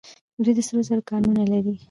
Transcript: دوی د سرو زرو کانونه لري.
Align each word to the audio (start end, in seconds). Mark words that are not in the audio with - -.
دوی 0.43 0.53
د 0.55 0.59
سرو 0.67 0.81
زرو 0.87 1.07
کانونه 1.09 1.43
لري. 1.51 1.73